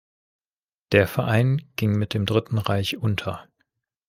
Der 0.93 1.07
Verein 1.07 1.61
ging 1.75 1.91
mit 1.91 2.15
dem 2.15 2.25
Dritten 2.25 2.57
Reich 2.57 2.97
unter. 2.97 3.47